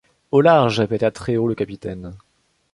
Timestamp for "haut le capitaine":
1.37-2.15